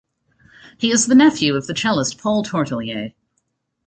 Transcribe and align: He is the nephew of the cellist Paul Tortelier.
He 0.79 0.89
is 0.89 1.05
the 1.05 1.13
nephew 1.13 1.53
of 1.53 1.67
the 1.67 1.75
cellist 1.75 2.17
Paul 2.17 2.41
Tortelier. 2.41 3.13